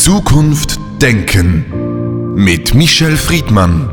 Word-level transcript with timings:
Zukunft 0.00 0.80
denken 1.02 2.34
mit 2.34 2.74
Michel 2.74 3.18
Friedmann. 3.18 3.90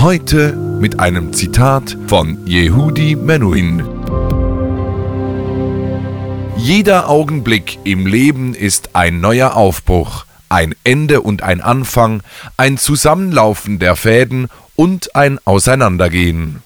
Heute 0.00 0.56
mit 0.80 0.98
einem 0.98 1.32
Zitat 1.32 1.96
von 2.08 2.44
Yehudi 2.44 3.14
Menuhin. 3.14 3.84
Jeder 6.56 7.08
Augenblick 7.08 7.78
im 7.84 8.04
Leben 8.04 8.56
ist 8.56 8.96
ein 8.96 9.20
neuer 9.20 9.54
Aufbruch, 9.54 10.26
ein 10.48 10.74
Ende 10.82 11.20
und 11.20 11.44
ein 11.44 11.60
Anfang, 11.60 12.24
ein 12.56 12.78
Zusammenlaufen 12.78 13.78
der 13.78 13.94
Fäden 13.94 14.48
und 14.74 15.14
ein 15.14 15.38
Auseinandergehen. 15.44 16.64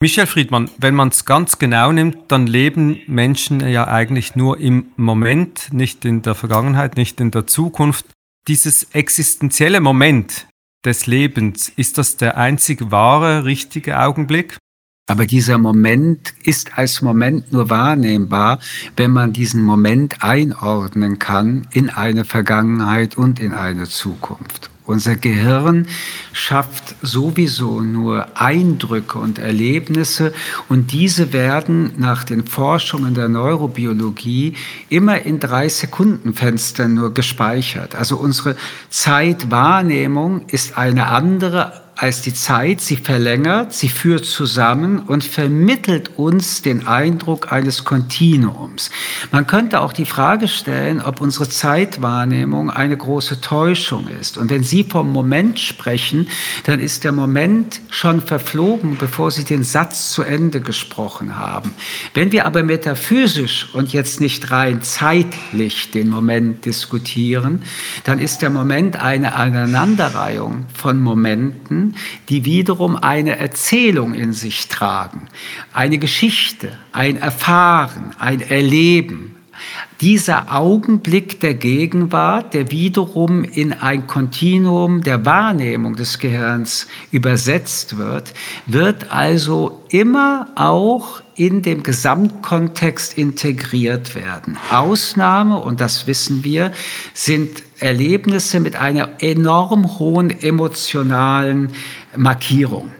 Michel 0.00 0.26
Friedmann, 0.26 0.70
wenn 0.78 0.94
man 0.94 1.08
es 1.08 1.24
ganz 1.24 1.58
genau 1.58 1.90
nimmt, 1.90 2.30
dann 2.30 2.46
leben 2.46 3.00
Menschen 3.08 3.58
ja 3.68 3.88
eigentlich 3.88 4.36
nur 4.36 4.60
im 4.60 4.92
Moment, 4.96 5.72
nicht 5.72 6.04
in 6.04 6.22
der 6.22 6.36
Vergangenheit, 6.36 6.96
nicht 6.96 7.20
in 7.20 7.32
der 7.32 7.48
Zukunft. 7.48 8.06
Dieses 8.46 8.84
existenzielle 8.92 9.80
Moment 9.80 10.46
des 10.84 11.06
Lebens, 11.06 11.68
ist 11.68 11.98
das 11.98 12.16
der 12.16 12.36
einzig 12.36 12.92
wahre, 12.92 13.44
richtige 13.44 13.98
Augenblick? 13.98 14.56
Aber 15.08 15.26
dieser 15.26 15.58
Moment 15.58 16.32
ist 16.44 16.78
als 16.78 17.02
Moment 17.02 17.52
nur 17.52 17.68
wahrnehmbar, 17.68 18.60
wenn 18.96 19.10
man 19.10 19.32
diesen 19.32 19.64
Moment 19.64 20.22
einordnen 20.22 21.18
kann 21.18 21.66
in 21.72 21.90
eine 21.90 22.24
Vergangenheit 22.24 23.16
und 23.16 23.40
in 23.40 23.52
eine 23.52 23.88
Zukunft. 23.88 24.70
Unser 24.88 25.16
Gehirn 25.16 25.86
schafft 26.32 26.96
sowieso 27.02 27.82
nur 27.82 28.26
Eindrücke 28.40 29.18
und 29.18 29.38
Erlebnisse 29.38 30.32
und 30.70 30.92
diese 30.92 31.34
werden 31.34 31.92
nach 31.98 32.24
den 32.24 32.46
Forschungen 32.46 33.12
der 33.12 33.28
Neurobiologie 33.28 34.54
immer 34.88 35.20
in 35.20 35.40
drei 35.40 35.68
Sekundenfenstern 35.68 36.94
nur 36.94 37.12
gespeichert. 37.12 37.96
Also 37.96 38.16
unsere 38.16 38.56
Zeitwahrnehmung 38.88 40.46
ist 40.48 40.78
eine 40.78 41.08
andere 41.08 41.82
als 42.00 42.22
die 42.22 42.32
Zeit, 42.32 42.80
sie 42.80 42.96
verlängert, 42.96 43.72
sie 43.72 43.88
führt 43.88 44.24
zusammen 44.24 45.00
und 45.00 45.24
vermittelt 45.24 46.16
uns 46.16 46.62
den 46.62 46.86
Eindruck 46.86 47.50
eines 47.50 47.84
Kontinuums. 47.84 48.92
Man 49.32 49.48
könnte 49.48 49.80
auch 49.80 49.92
die 49.92 50.04
Frage 50.04 50.46
stellen, 50.46 51.02
ob 51.02 51.20
unsere 51.20 51.48
Zeitwahrnehmung 51.48 52.70
eine 52.70 52.96
große 52.96 53.40
Täuschung 53.40 54.06
ist. 54.20 54.38
Und 54.38 54.48
wenn 54.48 54.62
Sie 54.62 54.84
vom 54.84 55.12
Moment 55.12 55.58
sprechen, 55.58 56.28
dann 56.66 56.78
ist 56.78 57.02
der 57.02 57.10
Moment 57.10 57.80
schon 57.90 58.22
verflogen, 58.22 58.96
bevor 58.96 59.32
Sie 59.32 59.42
den 59.42 59.64
Satz 59.64 60.12
zu 60.12 60.22
Ende 60.22 60.60
gesprochen 60.60 61.36
haben. 61.36 61.74
Wenn 62.14 62.30
wir 62.30 62.46
aber 62.46 62.62
metaphysisch 62.62 63.70
und 63.72 63.92
jetzt 63.92 64.20
nicht 64.20 64.52
rein 64.52 64.82
zeitlich 64.82 65.90
den 65.90 66.10
Moment 66.10 66.64
diskutieren, 66.64 67.62
dann 68.04 68.20
ist 68.20 68.40
der 68.40 68.50
Moment 68.50 69.02
eine 69.02 69.34
Aneinanderreihung 69.34 70.66
von 70.72 71.02
Momenten, 71.02 71.87
die 72.28 72.44
wiederum 72.44 72.96
eine 72.96 73.38
Erzählung 73.38 74.14
in 74.14 74.32
sich 74.32 74.68
tragen, 74.68 75.28
eine 75.72 75.98
Geschichte, 75.98 76.72
ein 76.92 77.16
Erfahren, 77.16 78.14
ein 78.18 78.40
Erleben, 78.40 79.36
dieser 80.00 80.54
Augenblick 80.54 81.40
der 81.40 81.54
Gegenwart, 81.54 82.54
der 82.54 82.70
wiederum 82.70 83.42
in 83.42 83.72
ein 83.72 84.06
Kontinuum 84.06 85.02
der 85.02 85.24
Wahrnehmung 85.26 85.96
des 85.96 86.18
Gehirns 86.18 86.86
übersetzt 87.10 87.98
wird, 87.98 88.32
wird 88.66 89.10
also 89.10 89.82
immer 89.88 90.48
auch 90.54 91.20
in 91.34 91.62
dem 91.62 91.82
Gesamtkontext 91.82 93.18
integriert 93.18 94.14
werden. 94.14 94.56
Ausnahme, 94.70 95.58
und 95.58 95.80
das 95.80 96.06
wissen 96.06 96.44
wir, 96.44 96.72
sind 97.14 97.62
Erlebnisse 97.80 98.60
mit 98.60 98.76
einer 98.76 99.10
enorm 99.20 99.98
hohen 99.98 100.30
emotionalen 100.30 101.70
Markierung. 102.16 102.90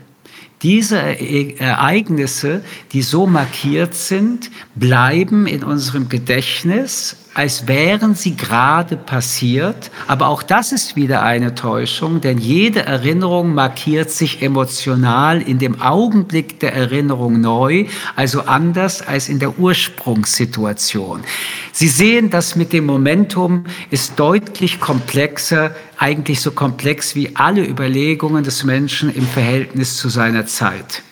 Diese 0.62 0.98
Ereignisse, 0.98 2.62
die 2.92 3.02
so 3.02 3.26
markiert 3.26 3.94
sind, 3.94 4.50
bleiben 4.74 5.46
in 5.46 5.62
unserem 5.62 6.08
Gedächtnis 6.08 7.16
als 7.38 7.68
wären 7.68 8.16
sie 8.16 8.36
gerade 8.36 8.96
passiert. 8.96 9.92
Aber 10.08 10.26
auch 10.26 10.42
das 10.42 10.72
ist 10.72 10.96
wieder 10.96 11.22
eine 11.22 11.54
Täuschung, 11.54 12.20
denn 12.20 12.36
jede 12.36 12.84
Erinnerung 12.84 13.54
markiert 13.54 14.10
sich 14.10 14.42
emotional 14.42 15.40
in 15.40 15.60
dem 15.60 15.80
Augenblick 15.80 16.58
der 16.58 16.74
Erinnerung 16.74 17.40
neu, 17.40 17.84
also 18.16 18.40
anders 18.40 19.06
als 19.06 19.28
in 19.28 19.38
der 19.38 19.56
Ursprungssituation. 19.56 21.22
Sie 21.70 21.86
sehen, 21.86 22.28
dass 22.28 22.56
mit 22.56 22.72
dem 22.72 22.86
Momentum 22.86 23.66
ist 23.90 24.18
deutlich 24.18 24.80
komplexer, 24.80 25.76
eigentlich 25.96 26.40
so 26.40 26.50
komplex 26.50 27.14
wie 27.14 27.36
alle 27.36 27.64
Überlegungen 27.64 28.42
des 28.42 28.64
Menschen 28.64 29.14
im 29.14 29.28
Verhältnis 29.28 29.96
zu 29.96 30.08
seiner 30.08 30.46
Zeit. 30.46 31.04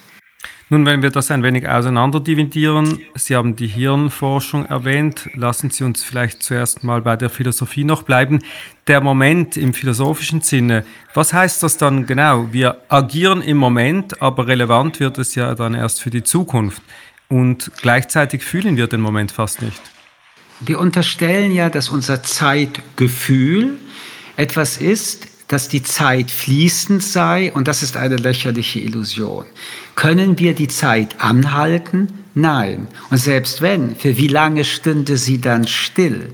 Nun, 0.69 0.85
wenn 0.85 1.01
wir 1.01 1.11
das 1.11 1.31
ein 1.31 1.45
wenig 1.45 1.69
auseinanderdividieren, 1.69 2.99
Sie 3.15 3.37
haben 3.37 3.55
die 3.55 3.69
Hirnforschung 3.69 4.67
erwähnt, 4.67 5.31
lassen 5.35 5.71
Sie 5.71 5.85
uns 5.85 6.03
vielleicht 6.03 6.43
zuerst 6.43 6.83
mal 6.83 7.03
bei 7.03 7.15
der 7.15 7.31
Philosophie 7.31 7.85
noch 7.85 8.03
bleiben. 8.03 8.41
Der 8.89 9.01
Moment 9.01 9.57
im 9.57 9.75
philosophischen 9.75 10.41
Sinne, 10.41 10.85
was 11.15 11.33
heißt 11.33 11.63
das 11.63 11.77
dann 11.77 12.07
genau? 12.07 12.49
Wir 12.51 12.79
agieren 12.89 13.43
im 13.43 13.59
Moment, 13.59 14.21
aber 14.21 14.49
relevant 14.49 14.99
wird 14.99 15.19
es 15.19 15.37
ja 15.37 15.55
dann 15.55 15.75
erst 15.75 16.03
für 16.03 16.11
die 16.11 16.25
Zukunft. 16.25 16.83
Und 17.29 17.71
gleichzeitig 17.81 18.43
fühlen 18.43 18.77
wir 18.77 18.89
den 18.89 19.01
Moment 19.01 19.31
fast 19.31 19.63
nicht. 19.63 19.81
Wir 20.59 20.81
unterstellen 20.81 21.53
ja, 21.53 21.71
dass 21.71 21.91
unser 21.91 22.25
Zeitgefühl 22.25 23.79
etwas 24.37 24.79
ist, 24.79 25.29
dass 25.49 25.69
die 25.69 25.83
Zeit 25.83 26.31
fließend 26.31 27.03
sei 27.03 27.53
und 27.53 27.69
das 27.69 27.83
ist 27.83 27.97
eine 27.97 28.17
lächerliche 28.17 28.81
Illusion. 28.81 29.45
Können 29.95 30.39
wir 30.39 30.55
die 30.55 30.69
Zeit 30.69 31.21
anhalten? 31.21 32.25
Nein. 32.35 32.89
Und 33.11 33.19
selbst 33.19 33.63
wenn, 33.63 33.97
für 33.97 34.17
wie 34.17 34.27
lange 34.29 34.65
stünde 34.65 35.17
sie 35.17 35.41
dann 35.41 35.67
still? 35.67 36.33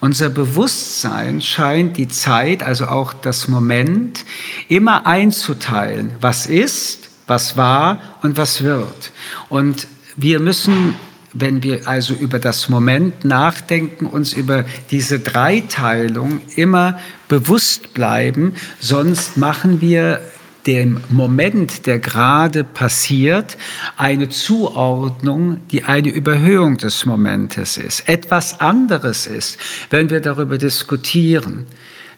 Unser 0.00 0.30
Bewusstsein 0.30 1.40
scheint 1.40 1.96
die 1.96 2.08
Zeit, 2.08 2.62
also 2.62 2.86
auch 2.86 3.12
das 3.12 3.48
Moment, 3.48 4.24
immer 4.68 5.06
einzuteilen. 5.06 6.12
Was 6.20 6.46
ist, 6.46 7.10
was 7.26 7.56
war 7.56 8.00
und 8.22 8.36
was 8.36 8.62
wird. 8.62 9.12
Und 9.48 9.86
wir 10.16 10.40
müssen 10.40 10.94
wenn 11.34 11.62
wir 11.62 11.86
also 11.86 12.14
über 12.14 12.38
das 12.38 12.68
Moment 12.68 13.24
nachdenken, 13.24 14.06
uns 14.06 14.32
über 14.32 14.64
diese 14.90 15.18
Dreiteilung 15.18 16.40
immer 16.56 16.98
bewusst 17.28 17.92
bleiben, 17.92 18.54
sonst 18.78 19.36
machen 19.36 19.80
wir 19.80 20.20
dem 20.66 21.00
Moment, 21.10 21.86
der 21.86 21.98
gerade 21.98 22.64
passiert, 22.64 23.58
eine 23.96 24.30
Zuordnung, 24.30 25.60
die 25.70 25.84
eine 25.84 26.08
Überhöhung 26.08 26.78
des 26.78 27.04
Momentes 27.04 27.76
ist. 27.76 28.08
Etwas 28.08 28.60
anderes 28.60 29.26
ist, 29.26 29.58
wenn 29.90 30.08
wir 30.08 30.20
darüber 30.20 30.56
diskutieren, 30.56 31.66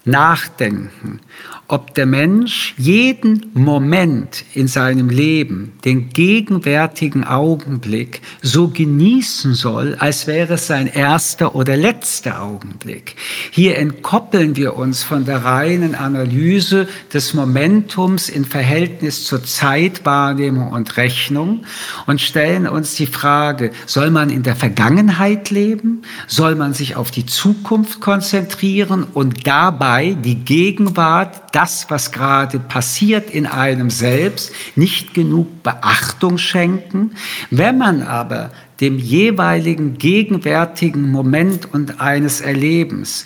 nachdenken, 0.07 1.21
ob 1.69 1.95
der 1.95 2.07
Mensch 2.07 2.75
jeden 2.79 3.51
Moment 3.55 4.45
in 4.55 4.69
seinem 4.69 5.09
Leben, 5.09 5.73
den 5.85 6.11
gegenwärtigen 6.11 7.25
Augenblick, 7.25 8.21
so 8.41 8.69
genießen 8.69 9.55
soll, 9.55 9.97
als 9.99 10.29
wäre 10.29 10.55
es 10.55 10.69
sein 10.69 10.87
erster 10.87 11.57
oder 11.57 11.77
letzter 11.77 12.41
Augenblick. 12.41 13.17
Hier 13.51 13.79
entkoppeln 13.79 14.55
wir 14.55 14.77
uns 14.77 15.03
von 15.03 15.25
der 15.25 15.45
reinen 15.45 15.97
Analyse 15.97 16.87
des 17.13 17.35
Momentums 17.35 18.29
in 18.29 18.45
Verhältnis 18.45 19.25
zur 19.25 19.43
Zeitwahrnehmung 19.43 20.71
und 20.71 20.97
Rechnung 20.97 21.65
und 22.07 22.21
stellen 22.21 22.69
uns 22.69 22.95
die 22.95 23.07
Frage, 23.07 23.73
soll 23.87 24.13
man 24.13 24.31
in 24.31 24.45
der 24.45 24.55
Vergangenheit 24.55 25.51
leben? 25.51 26.03
Soll 26.29 26.55
man 26.55 26.75
sich 26.75 26.95
auf 26.95 27.11
die 27.11 27.27
Zukunft 27.27 28.01
konzentrieren 28.01 29.03
und 29.03 29.49
dabei 29.49 29.96
die 30.05 30.37
Gegenwart 30.37 31.43
das, 31.53 31.87
was 31.89 32.13
gerade 32.13 32.59
passiert 32.59 33.31
in 33.31 33.47
einem 33.47 33.91
selbst, 33.91 34.53
nicht 34.75 35.15
genug 35.15 35.63
Beachtung 35.63 36.39
schenken. 36.39 37.13
Wenn 37.51 37.79
man 37.79 38.03
aber 38.03 38.51
dem 38.81 38.99
jeweiligen 38.99 39.97
gegenwärtigen 39.99 41.11
Moment 41.11 41.73
und 41.73 42.01
eines 42.01 42.41
Erlebens 42.41 43.25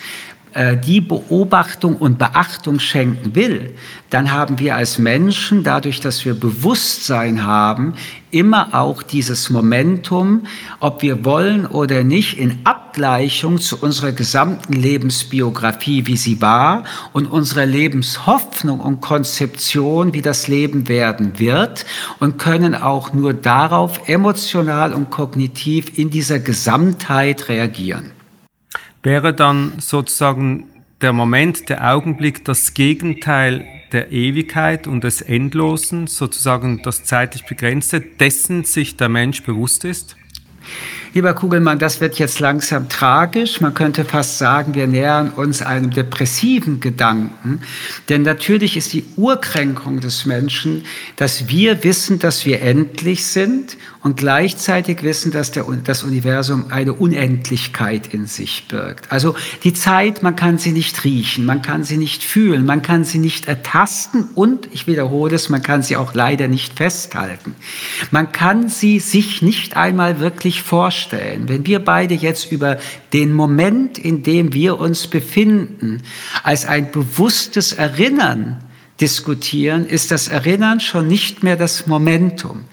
die 0.84 1.00
Beobachtung 1.00 1.96
und 1.96 2.18
Beachtung 2.18 2.80
schenken 2.80 3.34
will, 3.34 3.74
dann 4.10 4.32
haben 4.32 4.58
wir 4.58 4.74
als 4.74 4.98
Menschen, 4.98 5.62
dadurch, 5.62 6.00
dass 6.00 6.24
wir 6.24 6.34
Bewusstsein 6.34 7.44
haben, 7.44 7.94
immer 8.32 8.74
auch 8.74 9.02
dieses 9.02 9.50
Momentum, 9.50 10.46
ob 10.80 11.02
wir 11.02 11.24
wollen 11.24 11.66
oder 11.66 12.02
nicht, 12.02 12.38
in 12.38 12.58
Abgleichung 12.64 13.58
zu 13.58 13.78
unserer 13.80 14.12
gesamten 14.12 14.72
Lebensbiografie, 14.72 16.06
wie 16.06 16.16
sie 16.16 16.40
war, 16.40 16.84
und 17.12 17.26
unserer 17.26 17.66
Lebenshoffnung 17.66 18.80
und 18.80 19.00
Konzeption, 19.00 20.12
wie 20.14 20.22
das 20.22 20.48
Leben 20.48 20.88
werden 20.88 21.38
wird, 21.38 21.86
und 22.18 22.38
können 22.38 22.74
auch 22.74 23.12
nur 23.12 23.34
darauf 23.34 24.08
emotional 24.08 24.92
und 24.92 25.10
kognitiv 25.10 25.96
in 25.98 26.10
dieser 26.10 26.40
Gesamtheit 26.40 27.48
reagieren. 27.48 28.19
Wäre 29.02 29.32
dann 29.32 29.74
sozusagen 29.78 30.68
der 31.00 31.12
Moment, 31.12 31.68
der 31.68 31.90
Augenblick 31.92 32.44
das 32.44 32.74
Gegenteil 32.74 33.66
der 33.92 34.12
Ewigkeit 34.12 34.86
und 34.86 35.02
des 35.02 35.22
Endlosen, 35.22 36.06
sozusagen 36.06 36.82
das 36.82 37.04
zeitlich 37.04 37.46
Begrenzte, 37.46 38.00
dessen 38.00 38.64
sich 38.64 38.96
der 38.96 39.08
Mensch 39.08 39.42
bewusst 39.42 39.84
ist? 39.84 40.16
Lieber 41.12 41.34
Kugelmann, 41.34 41.80
das 41.80 42.00
wird 42.00 42.20
jetzt 42.20 42.38
langsam 42.38 42.88
tragisch. 42.88 43.60
Man 43.60 43.74
könnte 43.74 44.04
fast 44.04 44.38
sagen, 44.38 44.76
wir 44.76 44.86
nähern 44.86 45.30
uns 45.30 45.60
einem 45.60 45.90
depressiven 45.90 46.78
Gedanken. 46.78 47.62
Denn 48.08 48.22
natürlich 48.22 48.76
ist 48.76 48.92
die 48.92 49.04
Urkränkung 49.16 49.98
des 49.98 50.24
Menschen, 50.24 50.84
dass 51.16 51.48
wir 51.48 51.82
wissen, 51.82 52.20
dass 52.20 52.46
wir 52.46 52.62
endlich 52.62 53.26
sind 53.26 53.76
und 54.04 54.18
gleichzeitig 54.18 55.02
wissen, 55.02 55.32
dass 55.32 55.50
der, 55.50 55.66
das 55.82 56.04
Universum 56.04 56.66
eine 56.70 56.92
Unendlichkeit 56.92 58.14
in 58.14 58.26
sich 58.26 58.68
birgt. 58.68 59.10
Also 59.10 59.34
die 59.64 59.74
Zeit, 59.74 60.22
man 60.22 60.36
kann 60.36 60.58
sie 60.58 60.70
nicht 60.70 61.02
riechen, 61.02 61.44
man 61.44 61.60
kann 61.60 61.82
sie 61.82 61.96
nicht 61.96 62.22
fühlen, 62.22 62.64
man 62.64 62.82
kann 62.82 63.02
sie 63.02 63.18
nicht 63.18 63.48
ertasten 63.48 64.28
und, 64.36 64.68
ich 64.70 64.86
wiederhole 64.86 65.34
es, 65.34 65.48
man 65.48 65.62
kann 65.62 65.82
sie 65.82 65.96
auch 65.96 66.14
leider 66.14 66.46
nicht 66.46 66.76
festhalten. 66.76 67.56
Man 68.12 68.30
kann 68.30 68.68
sie 68.68 69.00
sich 69.00 69.42
nicht 69.42 69.76
einmal 69.76 70.20
wirklich 70.20 70.62
vorstellen. 70.62 70.99
Wenn 71.10 71.66
wir 71.66 71.84
beide 71.84 72.14
jetzt 72.14 72.50
über 72.52 72.78
den 73.12 73.32
Moment, 73.32 73.98
in 73.98 74.22
dem 74.22 74.52
wir 74.52 74.78
uns 74.78 75.06
befinden, 75.06 76.02
als 76.42 76.66
ein 76.66 76.90
bewusstes 76.90 77.72
Erinnern 77.72 78.62
diskutieren, 79.00 79.86
ist 79.86 80.10
das 80.10 80.28
Erinnern 80.28 80.80
schon 80.80 81.08
nicht 81.08 81.42
mehr 81.42 81.56
das 81.56 81.86
Momentum. 81.86 82.64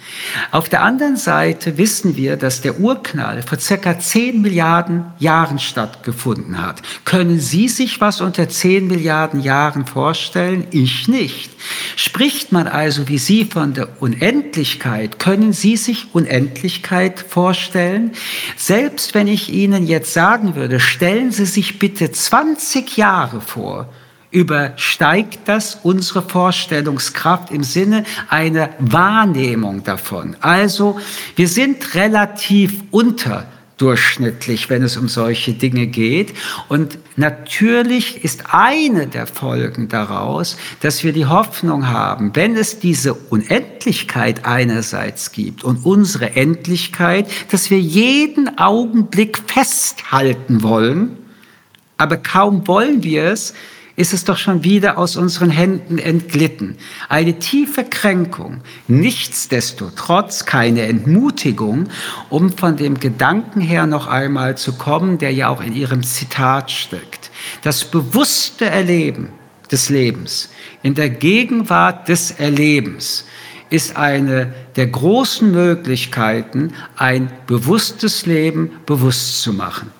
Auf 0.52 0.70
der 0.70 0.84
anderen 0.84 1.16
Seite 1.16 1.78
wissen 1.78 2.16
wir, 2.16 2.36
dass 2.36 2.62
der 2.62 2.80
Urknall 2.80 3.44
vor 3.44 3.60
circa 3.60 4.00
10 4.00 4.42
Milliarden 4.42 5.06
Jahren 5.20 5.60
stattgefunden 5.60 6.62
hat. 6.62 6.82
Können 7.06 7.40
Sie 7.40 7.68
sich 7.68 8.02
was 8.02 8.22
unter 8.22 8.50
10 8.50 8.88
Milliarden 8.88 9.42
Jahren 9.42 9.86
vorstellen? 9.86 10.68
Ich 10.72 11.08
nicht. 11.08 11.52
Spricht 11.96 12.52
man 12.52 12.68
also 12.68 13.08
wie 13.08 13.18
Sie 13.18 13.46
von 13.46 13.74
der 13.74 14.02
Unendlichkeit, 14.02 15.20
können 15.20 15.54
Sie 15.54 15.78
sich 15.78 16.14
Unendlichkeit 16.14 17.20
vorstellen? 17.20 18.12
Selbst 18.56 19.14
wenn 19.14 19.28
ich 19.28 19.52
Ihnen 19.52 19.88
jetzt 19.88 20.14
sagen 20.14 20.56
würde, 20.56 20.80
stellen 20.80 21.32
Sie 21.32 21.46
sich 21.46 21.80
bitte 21.80 22.12
20 22.12 22.98
Jahre 22.98 23.42
vor, 23.42 23.90
übersteigt 24.32 25.40
das 25.46 25.80
unsere 25.84 26.22
Vorstellungskraft 26.22 27.52
im 27.52 27.64
Sinne 27.64 28.04
einer 28.30 28.70
Wahrnehmung 28.80 29.84
davon. 29.84 30.36
Also 30.42 31.00
wir 31.36 31.48
sind 31.48 31.96
relativ 31.96 32.84
unterdurchschnittlich, 32.92 34.70
wenn 34.70 34.84
es 34.84 34.98
um 34.98 35.08
solche 35.08 35.54
Dinge 35.54 35.88
geht. 35.88 36.34
Und 36.68 37.00
natürlich 37.16 38.26
ist 38.26 38.54
eine 38.54 39.08
der 39.08 39.28
Folgen 39.28 39.88
daraus, 39.88 40.58
dass 40.82 41.06
wir 41.06 41.14
die 41.14 41.28
Hoffnung 41.28 41.88
haben, 41.88 42.36
wenn 42.36 42.58
es 42.58 42.80
diese 42.80 43.14
Unendlichkeit 43.14 44.46
einerseits 44.46 45.32
gibt 45.32 45.64
und 45.64 45.86
unsere 45.86 46.36
Endlichkeit, 46.36 47.30
dass 47.50 47.70
wir 47.70 47.80
jeden 47.80 48.58
Augenblick 48.58 49.38
festhalten 49.48 50.64
wollen, 50.64 51.18
aber 51.96 52.18
kaum 52.18 52.68
wollen 52.68 53.04
wir 53.04 53.24
es, 53.24 53.54
ist 53.98 54.14
es 54.14 54.24
doch 54.24 54.38
schon 54.38 54.64
wieder 54.64 55.00
aus 55.00 55.18
unseren 55.18 55.50
Händen 55.50 55.98
entglitten. 55.98 56.78
Eine 57.10 57.40
tiefe 57.40 57.84
Kränkung, 57.84 58.62
nichtsdestotrotz 58.88 60.46
keine 60.46 60.84
Entmutigung, 60.84 61.90
um 62.30 62.56
von 62.56 62.78
dem 62.78 63.00
Gedanken 63.00 63.60
her 63.60 63.88
noch 63.88 64.06
einmal 64.06 64.56
zu 64.56 64.74
kommen, 64.74 65.18
der 65.18 65.34
ja 65.34 65.50
auch 65.50 65.62
in 65.62 65.76
Ihrem 65.76 66.04
Zitat 66.04 66.70
steckt. 66.70 67.32
Das 67.64 67.86
bewusste 67.86 68.66
Erleben 68.66 69.30
des 69.72 69.90
Lebens 69.90 70.50
in 70.84 70.94
der 70.94 71.10
Gegenwart 71.10 72.08
des 72.08 72.32
Erlebens 72.32 73.26
ist 73.72 73.98
eine 73.98 74.54
der 74.76 74.88
großen 74.88 75.52
Möglichkeiten, 75.52 76.74
ein 76.96 77.32
bewusstes 77.48 78.28
Leben 78.28 78.72
bewusst 78.86 79.42
zu 79.42 79.54
machen. 79.54 79.92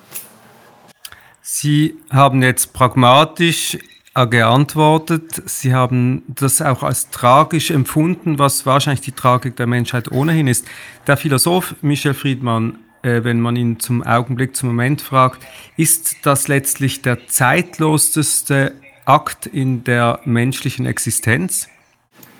Sie 1.50 1.96
haben 2.10 2.42
jetzt 2.42 2.74
pragmatisch 2.74 3.78
äh, 4.14 4.26
geantwortet. 4.26 5.42
Sie 5.46 5.72
haben 5.72 6.22
das 6.28 6.60
auch 6.60 6.82
als 6.82 7.08
tragisch 7.08 7.70
empfunden, 7.70 8.38
was 8.38 8.66
wahrscheinlich 8.66 9.00
die 9.00 9.12
Tragik 9.12 9.56
der 9.56 9.66
Menschheit 9.66 10.12
ohnehin 10.12 10.46
ist. 10.46 10.66
Der 11.06 11.16
Philosoph 11.16 11.74
Michel 11.80 12.12
Friedmann, 12.12 12.78
äh, 13.00 13.24
wenn 13.24 13.40
man 13.40 13.56
ihn 13.56 13.80
zum 13.80 14.02
Augenblick, 14.02 14.56
zum 14.56 14.68
Moment 14.68 15.00
fragt, 15.00 15.42
ist 15.78 16.16
das 16.20 16.48
letztlich 16.48 17.00
der 17.00 17.26
zeitloseste 17.28 18.74
Akt 19.06 19.46
in 19.46 19.84
der 19.84 20.20
menschlichen 20.26 20.84
Existenz? 20.84 21.66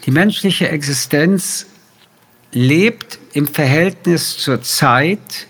Die 0.04 0.10
menschliche 0.10 0.68
Existenz 0.68 1.64
lebt 2.52 3.18
im 3.32 3.48
Verhältnis 3.48 4.36
zur 4.36 4.60
Zeit 4.60 5.47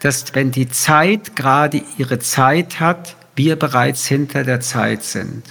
dass 0.00 0.34
wenn 0.34 0.50
die 0.50 0.68
Zeit 0.68 1.36
gerade 1.36 1.82
ihre 1.96 2.18
Zeit 2.18 2.80
hat, 2.80 3.16
wir 3.34 3.56
bereits 3.56 4.06
hinter 4.06 4.44
der 4.44 4.60
Zeit 4.60 5.02
sind. 5.02 5.42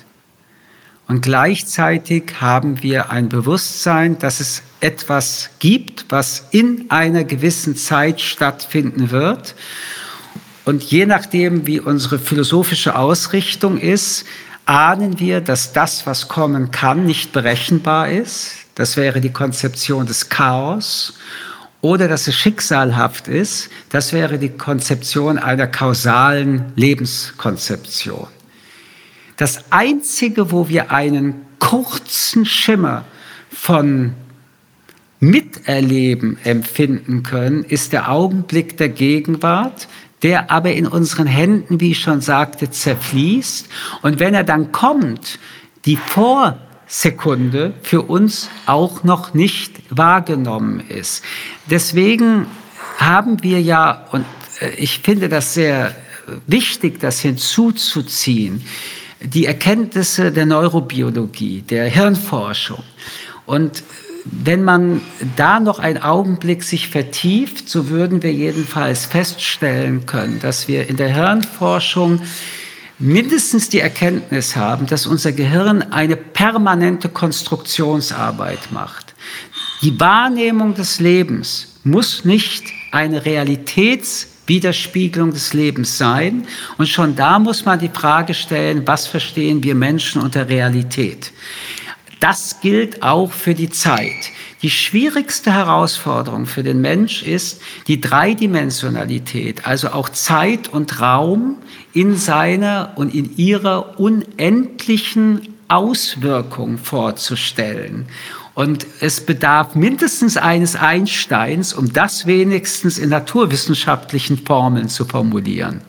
Und 1.07 1.21
gleichzeitig 1.21 2.41
haben 2.41 2.83
wir 2.83 3.09
ein 3.11 3.29
Bewusstsein, 3.29 4.19
dass 4.19 4.41
es 4.41 4.61
etwas 4.81 5.49
gibt, 5.59 6.05
was 6.09 6.47
in 6.51 6.89
einer 6.89 7.23
gewissen 7.23 7.77
Zeit 7.77 8.19
stattfinden 8.19 9.09
wird. 9.09 9.55
Und 10.65 10.83
je 10.83 11.05
nachdem, 11.05 11.65
wie 11.65 11.79
unsere 11.79 12.19
philosophische 12.19 12.97
Ausrichtung 12.97 13.77
ist, 13.79 14.25
ahnen 14.65 15.17
wir, 15.17 15.39
dass 15.39 15.71
das, 15.71 16.05
was 16.05 16.27
kommen 16.27 16.71
kann, 16.71 17.05
nicht 17.05 17.31
berechenbar 17.31 18.09
ist. 18.09 18.51
Das 18.75 18.97
wäre 18.97 19.21
die 19.21 19.31
Konzeption 19.31 20.05
des 20.05 20.27
Chaos 20.27 21.13
oder 21.81 22.07
dass 22.07 22.27
es 22.27 22.35
schicksalhaft 22.35 23.27
ist, 23.27 23.69
das 23.89 24.13
wäre 24.13 24.37
die 24.37 24.49
Konzeption 24.49 25.37
einer 25.37 25.67
kausalen 25.67 26.71
Lebenskonzeption. 26.75 28.27
Das 29.37 29.71
Einzige, 29.71 30.51
wo 30.51 30.67
wir 30.67 30.91
einen 30.91 31.45
kurzen 31.59 32.45
Schimmer 32.45 33.05
von 33.49 34.13
Miterleben 35.19 36.37
empfinden 36.43 37.23
können, 37.23 37.63
ist 37.63 37.93
der 37.93 38.11
Augenblick 38.11 38.77
der 38.77 38.89
Gegenwart, 38.89 39.87
der 40.23 40.51
aber 40.51 40.73
in 40.73 40.87
unseren 40.87 41.27
Händen, 41.27 41.79
wie 41.79 41.91
ich 41.91 41.99
schon 41.99 42.21
sagte, 42.21 42.69
zerfließt. 42.71 43.67
Und 44.01 44.19
wenn 44.19 44.33
er 44.33 44.43
dann 44.43 44.71
kommt, 44.71 45.39
die 45.85 45.97
Vor 45.97 46.57
Sekunde 46.87 47.73
für 47.81 48.03
uns 48.03 48.49
auch 48.65 49.03
noch 49.03 49.33
nicht 49.33 49.81
wahrgenommen 49.89 50.81
ist. 50.87 51.23
Deswegen 51.69 52.47
haben 52.97 53.43
wir 53.43 53.61
ja, 53.61 54.05
und 54.11 54.25
äh, 54.61 54.69
ich 54.77 54.99
finde 54.99 55.29
das 55.29 55.53
sehr 55.53 55.95
wichtig, 56.47 56.99
das 56.99 57.19
hinzuzuziehen, 57.19 58.63
die 59.21 59.45
Erkenntnisse 59.45 60.31
der 60.31 60.45
Neurobiologie, 60.45 61.61
der 61.61 61.85
Hirnforschung. 61.85 62.83
Und 63.45 63.83
wenn 64.25 64.63
man 64.63 65.01
da 65.35 65.59
noch 65.59 65.79
einen 65.79 66.01
Augenblick 66.01 66.63
sich 66.63 66.89
vertieft, 66.89 67.69
so 67.69 67.89
würden 67.89 68.23
wir 68.23 68.33
jedenfalls 68.33 69.05
feststellen 69.05 70.05
können, 70.05 70.39
dass 70.39 70.67
wir 70.67 70.89
in 70.89 70.97
der 70.97 71.13
Hirnforschung 71.13 72.21
mindestens 72.99 73.69
die 73.69 73.79
Erkenntnis 73.79 74.55
haben, 74.55 74.87
dass 74.87 75.05
unser 75.05 75.31
Gehirn 75.31 75.83
eine 75.91 76.15
permanente 76.15 77.09
Konstruktionsarbeit 77.09 78.71
macht. 78.71 79.13
Die 79.81 79.99
Wahrnehmung 79.99 80.73
des 80.73 80.99
Lebens 80.99 81.79
muss 81.83 82.25
nicht 82.25 82.63
eine 82.91 83.23
Realitätswiderspiegelung 83.25 85.31
des 85.31 85.53
Lebens 85.53 85.95
sein. 85.97 86.47
Und 86.77 86.89
schon 86.89 87.15
da 87.15 87.39
muss 87.39 87.65
man 87.65 87.79
die 87.79 87.89
Frage 87.89 88.33
stellen, 88.33 88.87
was 88.87 89.05
verstehen 89.05 89.61
wir 89.63 89.75
Menschen 89.75 90.21
unter 90.21 90.49
Realität? 90.49 91.31
Das 92.19 92.59
gilt 92.61 93.03
auch 93.03 93.31
für 93.31 93.53
die 93.53 93.69
Zeit. 93.69 94.31
Die 94.63 94.71
schwierigste 94.71 95.53
Herausforderung 95.53 96.47
für 96.47 96.63
den 96.63 96.81
Mensch 96.81 97.21
ist 97.21 97.61
die 97.87 98.01
Dreidimensionalität, 98.01 99.67
also 99.67 99.89
auch 99.89 100.09
Zeit 100.09 100.67
und 100.69 100.99
Raum 100.99 101.57
in 101.93 102.15
seiner 102.15 102.93
und 102.95 103.13
in 103.13 103.37
ihrer 103.37 103.99
unendlichen 103.99 105.53
Auswirkung 105.67 106.79
vorzustellen. 106.79 108.07
Und 108.55 108.87
es 109.01 109.21
bedarf 109.21 109.75
mindestens 109.75 110.37
eines 110.37 110.75
Einsteins, 110.75 111.73
um 111.73 111.93
das 111.93 112.25
wenigstens 112.25 112.97
in 112.97 113.09
naturwissenschaftlichen 113.09 114.39
Formeln 114.39 114.89
zu 114.89 115.05
formulieren. 115.05 115.81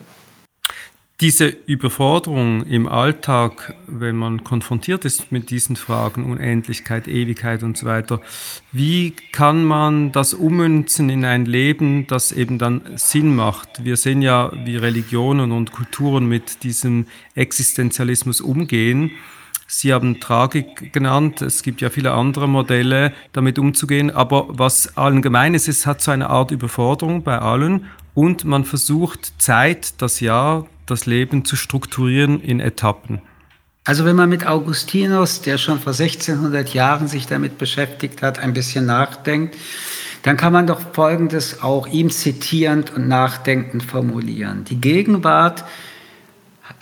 Diese 1.20 1.48
Überforderung 1.48 2.64
im 2.66 2.86
Alltag, 2.86 3.74
wenn 3.88 4.14
man 4.14 4.44
konfrontiert 4.44 5.04
ist 5.04 5.32
mit 5.32 5.50
diesen 5.50 5.74
Fragen, 5.74 6.30
Unendlichkeit, 6.30 7.08
Ewigkeit 7.08 7.64
und 7.64 7.76
so 7.76 7.86
weiter, 7.86 8.20
wie 8.70 9.14
kann 9.32 9.64
man 9.64 10.12
das 10.12 10.32
ummünzen 10.32 11.10
in 11.10 11.24
ein 11.24 11.44
Leben, 11.44 12.06
das 12.06 12.30
eben 12.30 12.58
dann 12.58 12.82
Sinn 12.94 13.34
macht? 13.34 13.84
Wir 13.84 13.96
sehen 13.96 14.22
ja, 14.22 14.52
wie 14.64 14.76
Religionen 14.76 15.50
und 15.50 15.72
Kulturen 15.72 16.28
mit 16.28 16.62
diesem 16.62 17.06
Existenzialismus 17.34 18.40
umgehen. 18.40 19.10
Sie 19.66 19.92
haben 19.92 20.20
Tragik 20.20 20.92
genannt. 20.92 21.42
Es 21.42 21.64
gibt 21.64 21.80
ja 21.80 21.90
viele 21.90 22.12
andere 22.12 22.48
Modelle, 22.48 23.12
damit 23.32 23.58
umzugehen. 23.58 24.12
Aber 24.12 24.46
was 24.50 24.96
allen 24.96 25.20
gemein 25.20 25.54
ist, 25.54 25.66
es 25.66 25.84
hat 25.84 26.00
so 26.00 26.12
eine 26.12 26.30
Art 26.30 26.52
Überforderung 26.52 27.24
bei 27.24 27.38
allen. 27.38 27.86
Und 28.14 28.44
man 28.44 28.64
versucht 28.64 29.32
Zeit, 29.38 30.00
das 30.02 30.20
Jahr, 30.20 30.66
das 30.86 31.06
Leben 31.06 31.44
zu 31.44 31.56
strukturieren 31.56 32.40
in 32.40 32.60
Etappen. 32.60 33.20
Also 33.84 34.04
wenn 34.04 34.16
man 34.16 34.28
mit 34.28 34.46
Augustinus, 34.46 35.40
der 35.40 35.56
schon 35.56 35.80
vor 35.80 35.92
1600 35.92 36.74
Jahren 36.74 37.08
sich 37.08 37.26
damit 37.26 37.56
beschäftigt 37.56 38.20
hat, 38.22 38.38
ein 38.38 38.52
bisschen 38.52 38.84
nachdenkt, 38.84 39.56
dann 40.22 40.36
kann 40.36 40.52
man 40.52 40.66
doch 40.66 40.80
Folgendes 40.92 41.62
auch 41.62 41.86
ihm 41.86 42.10
zitierend 42.10 42.92
und 42.94 43.08
nachdenkend 43.08 43.82
formulieren. 43.82 44.64
Die 44.64 44.80
Gegenwart 44.80 45.64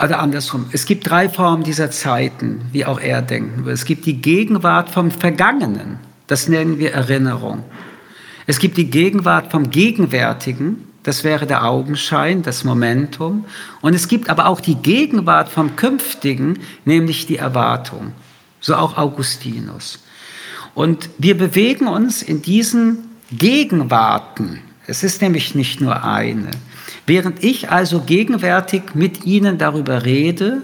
oder 0.03 0.19
andersrum, 0.19 0.67
es 0.73 0.85
gibt 0.85 1.09
drei 1.09 1.29
Formen 1.29 1.63
dieser 1.63 1.91
Zeiten, 1.91 2.63
wie 2.73 2.85
auch 2.85 3.01
er 3.01 3.23
denken 3.23 3.65
will. 3.65 3.73
Es 3.73 3.85
gibt 3.85 4.05
die 4.05 4.21
Gegenwart 4.21 4.91
vom 4.91 5.11
Vergangenen, 5.11 6.01
das 6.27 6.49
nennen 6.49 6.79
wir 6.79 6.93
Erinnerung. 6.93 7.63
Es 8.47 8.59
gibt 8.59 8.77
die 8.77 8.91
Gegenwart 8.91 9.51
vom 9.51 9.71
Gegenwärtigen, 9.71 10.86
das 11.07 11.23
wäre 11.23 11.47
der 11.47 11.65
Augenschein, 11.65 12.43
das 12.43 12.65
Momentum. 12.65 13.45
Und 13.81 13.95
es 13.95 14.09
gibt 14.09 14.29
aber 14.29 14.47
auch 14.47 14.61
die 14.61 14.75
Gegenwart 14.75 15.49
vom 15.49 15.77
Künftigen, 15.77 16.59
nämlich 16.85 17.27
die 17.27 17.37
Erwartung. 17.37 18.11
So 18.61 18.75
auch 18.75 18.99
Augustinus. 18.99 20.01
Und 20.75 21.09
wir 21.19 21.39
bewegen 21.39 21.87
uns 21.87 22.23
in 22.23 22.43
diesen 22.43 23.05
Gegenwarten. 23.31 24.59
Es 24.89 25.05
ist 25.05 25.23
nämlich 25.23 25.55
nicht 25.55 25.81
nur 25.81 26.03
eine. 26.03 26.51
Während 27.07 27.45
ich 27.45 27.71
also 27.71 28.01
gegenwärtig 28.01 28.83
mit 28.95 29.25
Ihnen 29.25 29.59
darüber 29.59 30.05
rede, 30.05 30.63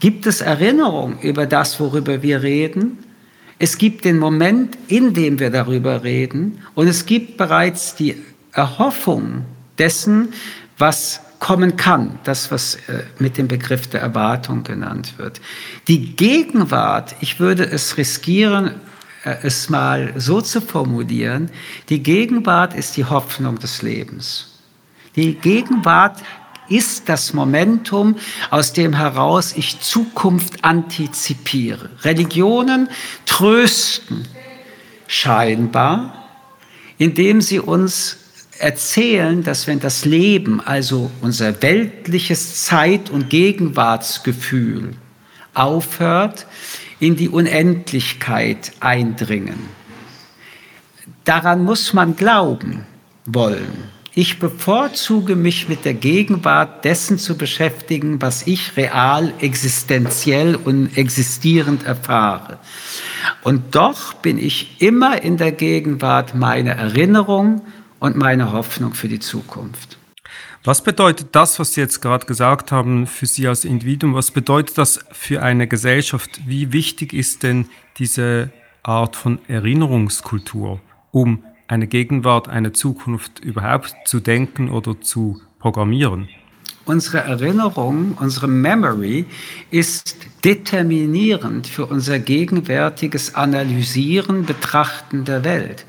gibt 0.00 0.24
es 0.24 0.40
Erinnerung 0.40 1.20
über 1.20 1.44
das, 1.44 1.78
worüber 1.78 2.22
wir 2.22 2.42
reden. 2.42 3.00
Es 3.58 3.76
gibt 3.76 4.06
den 4.06 4.18
Moment, 4.18 4.78
in 4.88 5.12
dem 5.12 5.38
wir 5.38 5.50
darüber 5.50 6.04
reden. 6.04 6.62
Und 6.74 6.88
es 6.88 7.04
gibt 7.04 7.36
bereits 7.36 7.94
die 7.94 8.16
Erhoffung 8.52 9.44
dessen, 9.78 10.32
was 10.78 11.20
kommen 11.38 11.76
kann, 11.76 12.18
das, 12.24 12.50
was 12.50 12.76
äh, 12.88 13.04
mit 13.18 13.36
dem 13.36 13.48
Begriff 13.48 13.86
der 13.86 14.00
Erwartung 14.00 14.62
genannt 14.62 15.14
wird. 15.18 15.40
Die 15.88 16.16
Gegenwart, 16.16 17.16
ich 17.20 17.38
würde 17.38 17.64
es 17.64 17.98
riskieren, 17.98 18.80
äh, 19.24 19.36
es 19.42 19.68
mal 19.68 20.14
so 20.16 20.40
zu 20.40 20.62
formulieren, 20.62 21.50
die 21.90 22.02
Gegenwart 22.02 22.74
ist 22.74 22.96
die 22.96 23.04
Hoffnung 23.04 23.58
des 23.58 23.82
Lebens. 23.82 24.58
Die 25.16 25.34
Gegenwart 25.34 26.18
ist 26.68 27.08
das 27.08 27.34
Momentum, 27.34 28.16
aus 28.50 28.72
dem 28.72 28.94
heraus 28.94 29.52
ich 29.54 29.80
Zukunft 29.80 30.64
antizipiere. 30.64 31.90
Religionen 32.02 32.88
trösten 33.26 34.26
scheinbar, 35.06 36.24
indem 36.96 37.42
sie 37.42 37.60
uns 37.60 38.16
erzählen, 38.58 39.42
dass 39.42 39.66
wenn 39.66 39.80
das 39.80 40.04
Leben, 40.04 40.60
also 40.60 41.10
unser 41.20 41.62
weltliches 41.62 42.64
Zeit- 42.64 43.10
und 43.10 43.30
Gegenwartsgefühl 43.30 44.94
aufhört, 45.54 46.46
in 47.00 47.16
die 47.16 47.28
Unendlichkeit 47.28 48.72
eindringen. 48.80 49.58
Daran 51.24 51.64
muss 51.64 51.92
man 51.92 52.16
glauben 52.16 52.86
wollen. 53.26 53.94
Ich 54.16 54.38
bevorzuge 54.38 55.34
mich 55.34 55.68
mit 55.68 55.84
der 55.84 55.94
Gegenwart 55.94 56.84
dessen 56.84 57.18
zu 57.18 57.36
beschäftigen, 57.36 58.22
was 58.22 58.46
ich 58.46 58.76
real, 58.76 59.34
existenziell 59.40 60.54
und 60.54 60.96
existierend 60.96 61.84
erfahre. 61.84 62.58
Und 63.42 63.74
doch 63.74 64.14
bin 64.14 64.38
ich 64.38 64.80
immer 64.80 65.20
in 65.22 65.36
der 65.36 65.50
Gegenwart 65.50 66.36
meine 66.36 66.76
Erinnerung 66.76 67.62
und 68.04 68.18
meine 68.18 68.52
Hoffnung 68.52 68.92
für 68.92 69.08
die 69.08 69.18
Zukunft. 69.18 69.96
Was 70.62 70.84
bedeutet 70.84 71.28
das, 71.32 71.58
was 71.58 71.72
Sie 71.72 71.80
jetzt 71.80 72.02
gerade 72.02 72.26
gesagt 72.26 72.70
haben, 72.70 73.06
für 73.06 73.24
Sie 73.24 73.48
als 73.48 73.64
Individuum? 73.64 74.14
Was 74.14 74.30
bedeutet 74.30 74.76
das 74.76 75.00
für 75.10 75.42
eine 75.42 75.66
Gesellschaft? 75.66 76.42
Wie 76.46 76.74
wichtig 76.74 77.14
ist 77.14 77.42
denn 77.42 77.64
diese 77.98 78.50
Art 78.82 79.16
von 79.16 79.38
Erinnerungskultur, 79.48 80.82
um 81.12 81.44
eine 81.66 81.86
Gegenwart, 81.86 82.46
eine 82.46 82.72
Zukunft 82.72 83.40
überhaupt 83.40 83.94
zu 84.04 84.20
denken 84.20 84.68
oder 84.68 85.00
zu 85.00 85.40
programmieren? 85.58 86.28
Unsere 86.84 87.20
Erinnerung, 87.20 88.18
unsere 88.20 88.48
Memory 88.48 89.24
ist 89.70 90.18
determinierend 90.44 91.66
für 91.66 91.86
unser 91.86 92.18
gegenwärtiges 92.18 93.34
Analysieren, 93.34 94.44
Betrachten 94.44 95.24
der 95.24 95.42
Welt. 95.44 95.86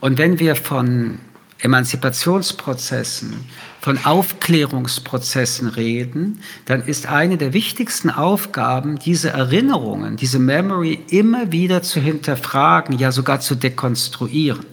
Und 0.00 0.16
wenn 0.16 0.38
wir 0.38 0.56
von 0.56 1.18
Emanzipationsprozessen, 1.62 3.34
von 3.80 4.04
Aufklärungsprozessen 4.04 5.68
reden, 5.68 6.40
dann 6.66 6.82
ist 6.82 7.06
eine 7.06 7.38
der 7.38 7.54
wichtigsten 7.54 8.10
Aufgaben, 8.10 8.98
diese 8.98 9.30
Erinnerungen, 9.30 10.16
diese 10.16 10.38
Memory 10.38 11.00
immer 11.08 11.50
wieder 11.50 11.82
zu 11.82 11.98
hinterfragen, 12.00 12.98
ja 12.98 13.10
sogar 13.10 13.40
zu 13.40 13.54
dekonstruieren. 13.54 14.66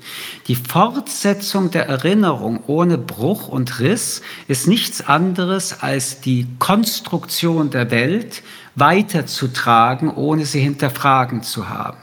Die 0.47 0.55
Fortsetzung 0.55 1.71
der 1.71 1.87
Erinnerung 1.87 2.59
ohne 2.67 2.97
Bruch 2.97 3.47
und 3.47 3.79
Riss 3.79 4.21
ist 4.47 4.67
nichts 4.67 5.07
anderes 5.07 5.81
als 5.81 6.19
die 6.19 6.47
Konstruktion 6.59 7.69
der 7.69 7.91
Welt 7.91 8.43
weiterzutragen, 8.75 10.09
ohne 10.09 10.45
sie 10.45 10.59
hinterfragen 10.59 11.43
zu 11.43 11.69
haben. 11.69 11.97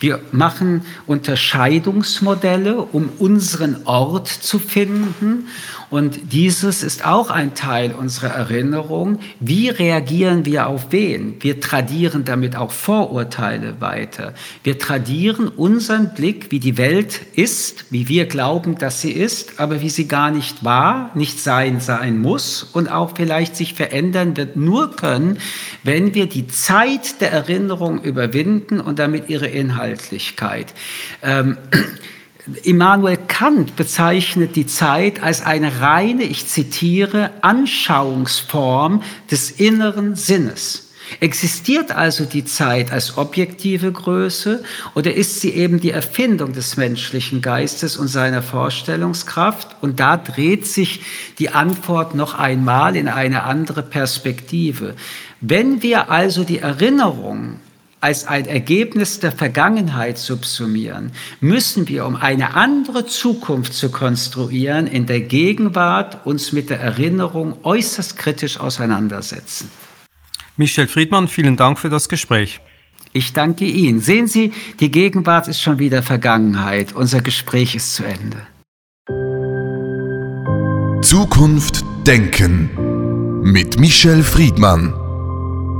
Wir 0.00 0.20
machen 0.32 0.82
Unterscheidungsmodelle, 1.06 2.78
um 2.80 3.08
unseren 3.18 3.86
Ort 3.86 4.28
zu 4.28 4.58
finden. 4.58 5.48
Und 5.90 6.32
dieses 6.32 6.82
ist 6.82 7.06
auch 7.06 7.30
ein 7.30 7.54
Teil 7.54 7.92
unserer 7.92 8.30
Erinnerung. 8.30 9.20
Wie 9.40 9.68
reagieren 9.68 10.44
wir 10.44 10.66
auf 10.66 10.86
wen? 10.90 11.36
Wir 11.40 11.60
tradieren 11.60 12.24
damit 12.24 12.56
auch 12.56 12.72
Vorurteile 12.72 13.80
weiter. 13.80 14.34
Wir 14.64 14.78
tradieren 14.78 15.48
unseren 15.48 16.12
Blick, 16.14 16.50
wie 16.50 16.58
die 16.58 16.76
Welt 16.76 17.20
ist, 17.34 17.86
wie 17.90 18.08
wir 18.08 18.26
glauben, 18.26 18.78
dass 18.78 19.00
sie 19.00 19.12
ist, 19.12 19.60
aber 19.60 19.80
wie 19.80 19.90
sie 19.90 20.08
gar 20.08 20.30
nicht 20.30 20.64
war, 20.64 21.10
nicht 21.14 21.40
sein, 21.40 21.80
sein 21.80 22.18
muss 22.18 22.64
und 22.64 22.88
auch 22.88 23.12
vielleicht 23.16 23.56
sich 23.56 23.74
verändern 23.74 24.36
wird 24.36 24.56
nur 24.56 24.96
können, 24.96 25.38
wenn 25.84 26.14
wir 26.14 26.26
die 26.26 26.48
Zeit 26.48 27.20
der 27.20 27.32
Erinnerung 27.32 28.02
überwinden 28.02 28.80
und 28.80 28.98
damit 28.98 29.28
ihre 29.28 29.46
Inhaltlichkeit. 29.46 30.74
Ähm, 31.22 31.56
Immanuel 32.62 33.16
Kant 33.16 33.74
bezeichnet 33.74 34.54
die 34.54 34.66
Zeit 34.66 35.22
als 35.22 35.44
eine 35.44 35.80
reine, 35.80 36.22
ich 36.22 36.46
zitiere, 36.46 37.30
Anschauungsform 37.42 39.02
des 39.30 39.50
inneren 39.50 40.14
Sinnes. 40.14 40.86
Existiert 41.20 41.92
also 41.92 42.24
die 42.24 42.44
Zeit 42.44 42.92
als 42.92 43.16
objektive 43.16 43.92
Größe 43.92 44.64
oder 44.94 45.14
ist 45.14 45.40
sie 45.40 45.50
eben 45.50 45.80
die 45.80 45.90
Erfindung 45.90 46.52
des 46.52 46.76
menschlichen 46.76 47.40
Geistes 47.40 47.96
und 47.96 48.08
seiner 48.08 48.42
Vorstellungskraft? 48.42 49.76
Und 49.80 50.00
da 50.00 50.16
dreht 50.16 50.66
sich 50.66 51.02
die 51.38 51.50
Antwort 51.50 52.16
noch 52.16 52.34
einmal 52.34 52.96
in 52.96 53.08
eine 53.08 53.44
andere 53.44 53.82
Perspektive. 53.82 54.94
Wenn 55.40 55.82
wir 55.82 56.10
also 56.10 56.42
die 56.42 56.58
Erinnerung 56.58 57.60
als 58.00 58.26
ein 58.26 58.46
Ergebnis 58.46 59.20
der 59.20 59.32
Vergangenheit 59.32 60.18
subsumieren, 60.18 61.12
müssen 61.40 61.88
wir, 61.88 62.06
um 62.06 62.16
eine 62.16 62.54
andere 62.54 63.06
Zukunft 63.06 63.74
zu 63.74 63.90
konstruieren, 63.90 64.86
in 64.86 65.06
der 65.06 65.20
Gegenwart 65.20 66.26
uns 66.26 66.52
mit 66.52 66.70
der 66.70 66.80
Erinnerung 66.80 67.56
äußerst 67.62 68.16
kritisch 68.16 68.60
auseinandersetzen. 68.60 69.70
Michel 70.56 70.88
Friedmann, 70.88 71.28
vielen 71.28 71.56
Dank 71.56 71.78
für 71.78 71.90
das 71.90 72.08
Gespräch. 72.08 72.60
Ich 73.12 73.32
danke 73.32 73.64
Ihnen. 73.64 74.00
Sehen 74.00 74.26
Sie, 74.26 74.52
die 74.80 74.90
Gegenwart 74.90 75.48
ist 75.48 75.60
schon 75.60 75.78
wieder 75.78 76.02
Vergangenheit. 76.02 76.92
Unser 76.94 77.22
Gespräch 77.22 77.74
ist 77.74 77.94
zu 77.94 78.04
Ende. 78.04 78.46
Zukunft 81.02 81.84
Denken 82.06 82.70
mit 83.42 83.78
Michel 83.78 84.22
Friedmann. 84.22 85.05